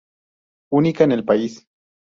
Única 0.71 1.03
en 1.03 1.11
el 1.11 1.23
país. 1.25 1.67